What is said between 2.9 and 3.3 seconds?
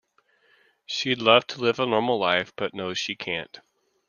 she